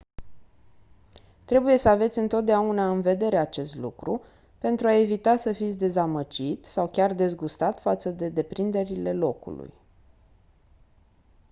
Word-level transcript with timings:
trebuie 1.45 1.77
să 1.77 1.89
aveți 1.89 2.19
întotdeauna 2.19 2.89
în 2.89 3.01
vedere 3.01 3.37
acest 3.37 3.75
lucru 3.75 4.21
pentru 4.57 4.87
a 4.87 4.93
evita 4.93 5.37
să 5.37 5.51
fiți 5.53 5.77
dezamăgit 5.77 6.65
sau 6.65 6.87
chiar 6.87 7.13
dezgustat 7.13 7.79
față 7.81 8.09
de 8.11 8.29
deprinderile 8.29 9.13
locului 9.13 9.73